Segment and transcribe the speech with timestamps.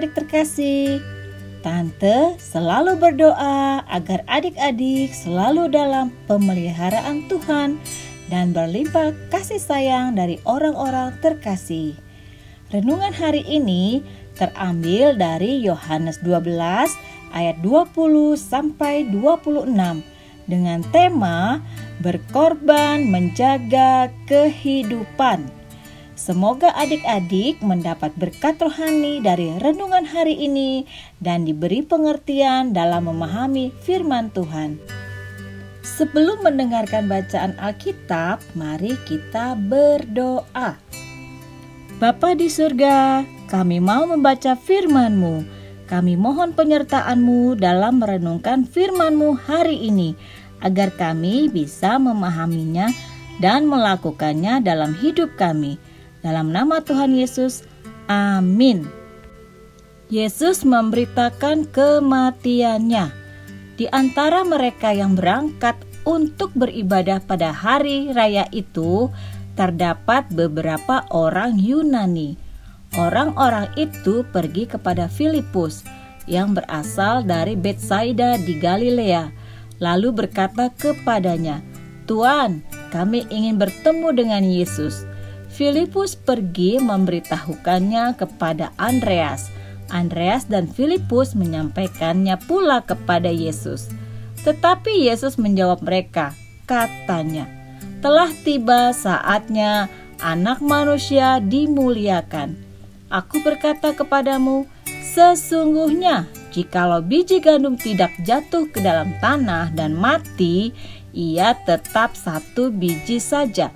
[0.00, 1.04] adik-adik terkasih,
[1.60, 7.76] Tante selalu berdoa agar adik-adik selalu dalam pemeliharaan Tuhan
[8.32, 12.00] dan berlimpah kasih sayang dari orang-orang terkasih.
[12.72, 14.00] Renungan hari ini
[14.40, 16.48] terambil dari Yohanes 12
[17.36, 19.68] ayat 20 sampai 26
[20.48, 21.60] dengan tema
[22.00, 25.59] berkorban menjaga kehidupan.
[26.20, 30.84] Semoga adik-adik mendapat berkat rohani dari renungan hari ini
[31.16, 34.76] dan diberi pengertian dalam memahami firman Tuhan.
[35.80, 40.76] Sebelum mendengarkan bacaan Alkitab, mari kita berdoa.
[41.96, 45.48] Bapa di surga, kami mau membaca firman-Mu.
[45.88, 50.12] Kami mohon penyertaan-Mu dalam merenungkan firman-Mu hari ini,
[50.60, 52.92] agar kami bisa memahaminya
[53.40, 55.80] dan melakukannya dalam hidup kami.
[56.20, 57.64] Dalam nama Tuhan Yesus,
[58.08, 58.84] amin.
[60.12, 63.14] Yesus memberitakan kematiannya
[63.80, 69.08] di antara mereka yang berangkat untuk beribadah pada hari raya itu
[69.56, 72.36] terdapat beberapa orang Yunani.
[72.98, 75.86] Orang-orang itu pergi kepada Filipus
[76.28, 79.30] yang berasal dari Betsaida di Galilea,
[79.78, 81.62] lalu berkata kepadanya,
[82.04, 85.09] "Tuan, kami ingin bertemu dengan Yesus."
[85.60, 89.52] Filipus pergi memberitahukannya kepada Andreas.
[89.92, 93.92] Andreas dan Filipus menyampaikannya pula kepada Yesus.
[94.40, 96.32] Tetapi Yesus menjawab mereka,
[96.64, 97.44] katanya,
[98.00, 99.92] "Telah tiba saatnya
[100.24, 102.56] Anak Manusia dimuliakan.
[103.12, 104.64] Aku berkata kepadamu,
[105.12, 106.24] sesungguhnya
[106.56, 110.72] jikalau biji gandum tidak jatuh ke dalam tanah dan mati,
[111.12, 113.68] ia tetap satu biji saja."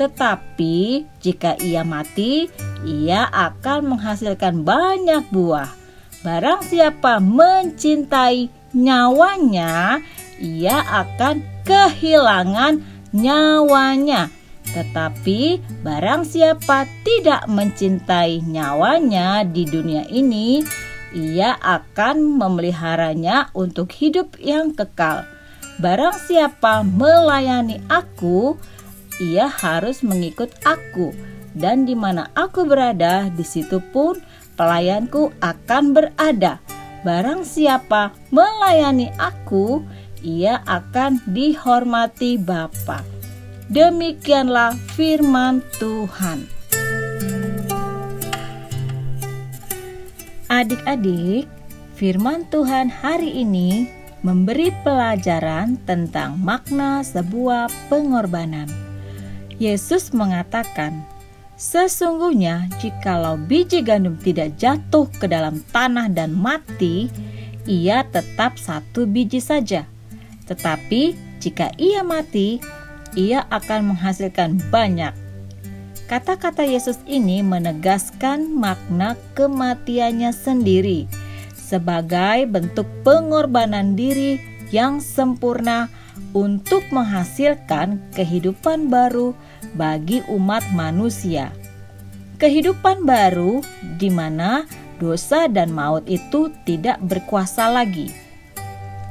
[0.00, 2.48] Tetapi jika ia mati,
[2.88, 5.68] ia akan menghasilkan banyak buah.
[6.24, 10.00] Barang siapa mencintai nyawanya,
[10.40, 12.80] ia akan kehilangan
[13.12, 14.32] nyawanya.
[14.72, 20.64] Tetapi barang siapa tidak mencintai nyawanya di dunia ini,
[21.12, 25.28] ia akan memeliharanya untuk hidup yang kekal.
[25.80, 28.56] Barang siapa melayani aku,
[29.20, 31.12] ia harus mengikut aku,
[31.52, 34.16] dan di mana aku berada, di situ pun
[34.56, 36.58] pelayanku akan berada.
[37.00, 39.84] Barang siapa melayani aku,
[40.20, 43.00] ia akan dihormati Bapa.
[43.70, 46.44] Demikianlah firman Tuhan.
[50.50, 51.46] Adik-adik,
[51.94, 53.86] firman Tuhan hari ini
[54.26, 58.89] memberi pelajaran tentang makna sebuah pengorbanan.
[59.60, 61.04] Yesus mengatakan,
[61.60, 67.12] Sesungguhnya jikalau biji gandum tidak jatuh ke dalam tanah dan mati,
[67.68, 69.84] ia tetap satu biji saja.
[70.48, 72.64] Tetapi jika ia mati,
[73.12, 75.12] ia akan menghasilkan banyak.
[76.08, 81.04] Kata-kata Yesus ini menegaskan makna kematiannya sendiri
[81.54, 84.42] sebagai bentuk pengorbanan diri
[84.74, 85.86] yang sempurna
[86.34, 89.38] untuk menghasilkan kehidupan baru
[89.74, 91.52] bagi umat manusia.
[92.40, 93.60] Kehidupan baru
[94.00, 94.64] di mana
[95.00, 98.12] dosa dan maut itu tidak berkuasa lagi.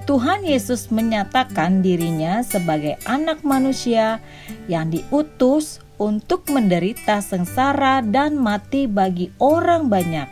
[0.09, 4.17] Tuhan Yesus menyatakan dirinya sebagai anak manusia
[4.65, 10.25] yang diutus untuk menderita sengsara dan mati bagi orang banyak.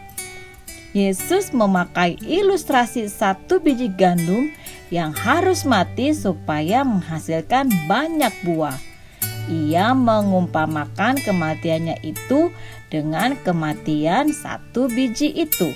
[0.98, 4.50] Yesus memakai ilustrasi satu biji gandum
[4.90, 8.87] yang harus mati supaya menghasilkan banyak buah.
[9.48, 12.52] Ia mengumpamakan kematiannya itu
[12.92, 15.72] dengan kematian satu biji itu,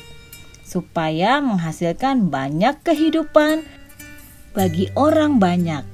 [0.63, 3.63] supaya menghasilkan banyak kehidupan
[4.51, 5.87] bagi orang banyak.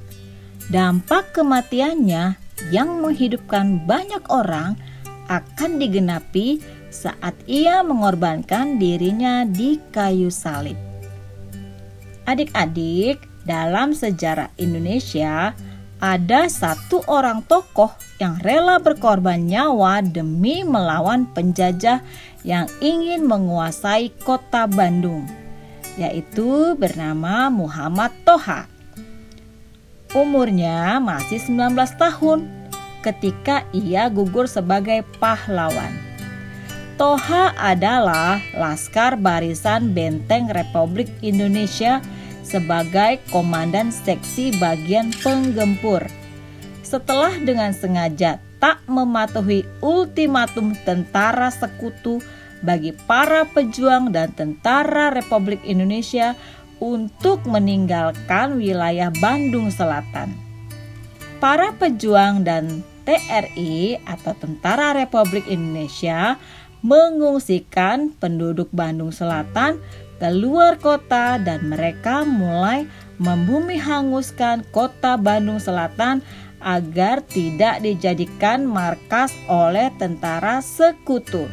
[0.68, 2.34] Dampak kematiannya
[2.74, 4.74] yang menghidupkan banyak orang
[5.30, 6.58] akan digenapi
[6.90, 10.76] saat ia mengorbankan dirinya di kayu salib.
[12.28, 15.56] Adik-adik, dalam sejarah Indonesia
[15.98, 17.90] ada satu orang tokoh
[18.22, 22.02] yang rela berkorban nyawa demi melawan penjajah
[22.46, 25.26] yang ingin menguasai kota Bandung,
[25.98, 28.70] yaitu bernama Muhammad Toha.
[30.14, 32.48] Umurnya masih 19 tahun
[33.02, 35.92] ketika ia gugur sebagai pahlawan.
[36.98, 42.02] Toha adalah Laskar Barisan Benteng Republik Indonesia
[42.48, 46.00] sebagai komandan seksi bagian penggempur.
[46.80, 52.24] Setelah dengan sengaja tak mematuhi ultimatum tentara sekutu
[52.64, 56.32] bagi para pejuang dan tentara Republik Indonesia
[56.80, 60.34] untuk meninggalkan wilayah Bandung Selatan.
[61.38, 66.34] Para pejuang dan TRI atau Tentara Republik Indonesia
[66.88, 69.76] mengungsikan penduduk Bandung Selatan
[70.16, 72.88] ke luar kota dan mereka mulai
[73.20, 76.24] membumi hanguskan kota Bandung Selatan
[76.58, 81.46] agar tidak dijadikan markas oleh tentara sekutu.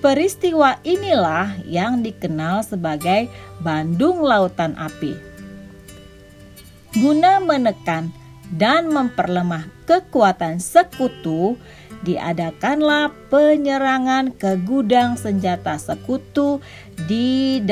[0.00, 3.28] Peristiwa inilah yang dikenal sebagai
[3.62, 5.14] Bandung Lautan Api.
[6.96, 8.08] Guna menekan
[8.54, 11.58] dan memperlemah kekuatan sekutu,
[12.04, 16.60] diadakanlah penyerangan ke gudang senjata sekutu
[17.08, 17.62] di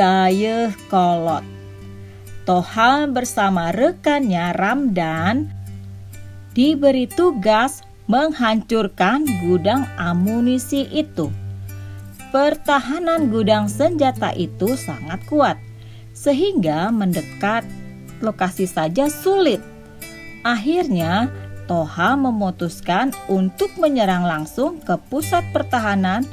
[0.89, 1.45] Kolot.
[2.45, 5.49] Toha bersama rekannya Ramdan
[6.53, 11.33] diberi tugas menghancurkan gudang amunisi itu
[12.35, 15.55] pertahanan gudang senjata itu sangat kuat,
[16.19, 17.63] sehingga mendekat
[18.19, 19.63] lokasi saja sulit.
[20.43, 21.31] Akhirnya,
[21.65, 26.25] Toha memutuskan untuk menyerang langsung ke pusat pertahanan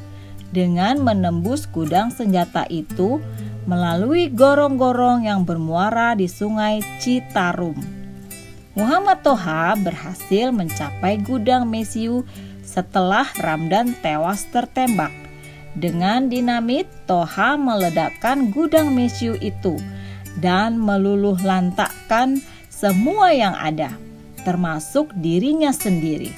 [0.51, 3.23] dengan menembus gudang senjata itu
[3.63, 7.77] melalui gorong-gorong yang bermuara di Sungai Citarum.
[8.75, 12.23] Muhammad Toha berhasil mencapai gudang Mesiu
[12.63, 15.11] setelah Ramdan tewas tertembak.
[15.75, 19.79] Dengan dinamit, Toha meledakkan gudang mesiu itu
[20.39, 23.95] dan meluluh lantakkan semua yang ada,
[24.41, 26.33] termasuk dirinya sendiri.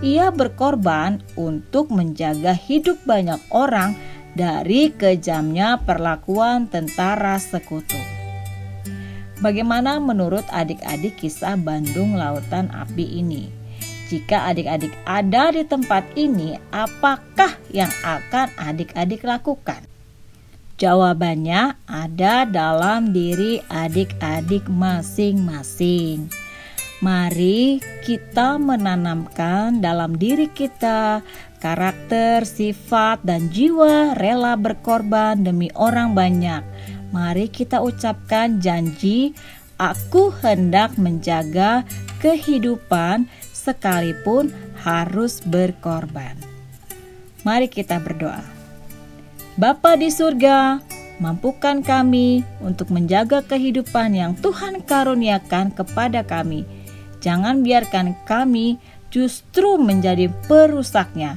[0.00, 3.96] Ia berkorban untuk menjaga hidup banyak orang
[4.32, 7.98] dari kejamnya perlakuan tentara sekutu.
[9.40, 13.48] Bagaimana menurut adik-adik kisah Bandung Lautan Api ini?
[14.12, 19.86] Jika adik-adik ada di tempat ini, apakah yang akan adik-adik lakukan?
[20.80, 26.39] Jawabannya ada dalam diri adik-adik masing-masing.
[27.00, 31.24] Mari kita menanamkan dalam diri kita
[31.56, 36.60] karakter, sifat, dan jiwa rela berkorban demi orang banyak.
[37.08, 39.32] Mari kita ucapkan janji,
[39.80, 41.88] "Aku hendak menjaga
[42.20, 43.24] kehidupan
[43.56, 44.52] sekalipun
[44.84, 46.36] harus berkorban.
[47.44, 48.44] Mari kita berdoa.
[49.56, 50.80] Bapa di surga,
[51.20, 56.79] mampukan kami untuk menjaga kehidupan yang Tuhan karuniakan kepada kami.
[57.20, 58.80] Jangan biarkan kami
[59.12, 61.36] justru menjadi perusaknya.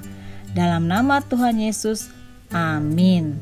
[0.53, 2.07] Dalam nama Tuhan Yesus,
[2.53, 3.37] amin.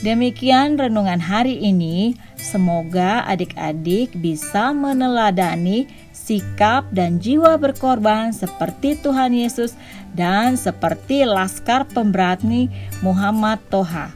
[0.00, 2.16] Demikian renungan hari ini.
[2.40, 5.84] Semoga adik-adik bisa meneladani
[6.16, 9.76] sikap dan jiwa berkorban seperti Tuhan Yesus
[10.16, 12.72] dan seperti Laskar Pemberani
[13.04, 14.08] Muhammad Toha.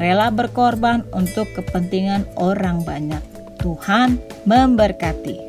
[0.00, 3.20] Rela berkorban untuk kepentingan orang banyak.
[3.60, 4.16] Tuhan
[4.48, 5.45] memberkati.